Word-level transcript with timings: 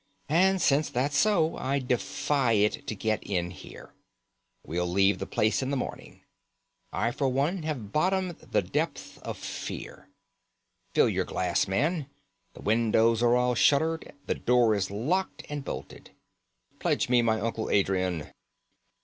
And 0.29 0.59
since 0.59 0.89
that's 0.89 1.15
so, 1.15 1.57
I 1.57 1.77
defy 1.77 2.53
it 2.53 2.87
to 2.87 2.95
get 2.95 3.21
in 3.21 3.51
here. 3.51 3.93
We'll 4.65 4.87
leave 4.87 5.19
the 5.19 5.27
place 5.27 5.61
in 5.61 5.69
the 5.69 5.77
morning. 5.77 6.21
I 6.91 7.11
for 7.11 7.29
one 7.29 7.61
have 7.61 7.91
bottomed 7.91 8.39
the 8.39 8.63
depths 8.63 9.19
of 9.19 9.37
fear. 9.37 10.09
Fill 10.95 11.09
your 11.09 11.25
glass, 11.25 11.67
man! 11.67 12.09
The 12.55 12.63
windows 12.63 13.21
are 13.21 13.35
all 13.35 13.53
shuttered, 13.53 14.11
the 14.25 14.33
door 14.33 14.73
is 14.73 14.89
locked 14.89 15.43
and 15.49 15.63
bolted. 15.63 16.09
Pledge 16.79 17.07
me 17.07 17.21
my 17.21 17.39
uncle 17.39 17.69
Adrian! 17.69 18.31